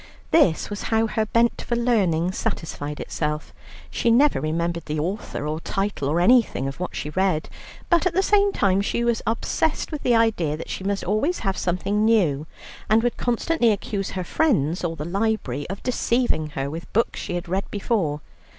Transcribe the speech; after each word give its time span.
This 0.31 0.71
was 0.71 0.81
how 0.89 1.05
her 1.05 1.27
bent 1.27 1.61
for 1.61 1.75
learning 1.75 2.31
satisfied 2.31 2.99
itself. 2.99 3.53
She 3.91 4.09
never 4.09 4.41
remembered 4.41 4.85
the 4.87 4.99
author, 4.99 5.45
or 5.47 5.59
title, 5.59 6.09
or 6.09 6.19
anything 6.19 6.67
of 6.67 6.79
what 6.79 6.95
she 6.95 7.11
read, 7.11 7.47
but 7.87 8.07
at 8.07 8.15
the 8.15 8.23
same 8.23 8.51
time 8.51 8.81
she 8.81 9.03
was 9.03 9.21
obsessed 9.27 9.91
with 9.91 10.01
the 10.01 10.15
idea 10.15 10.57
that 10.57 10.71
she 10.71 10.83
must 10.83 11.03
always 11.03 11.37
have 11.41 11.55
something 11.55 12.03
new, 12.03 12.47
and 12.89 13.03
would 13.03 13.15
constantly 13.17 13.69
accuse 13.69 14.09
her 14.17 14.23
friends, 14.23 14.83
or 14.83 14.95
the 14.95 15.05
library, 15.05 15.69
of 15.69 15.83
deceiving 15.83 16.47
her 16.57 16.67
with 16.67 16.91
books 16.93 17.19
she 17.19 17.35
had 17.35 17.47
read 17.47 17.69
before. 17.69 18.21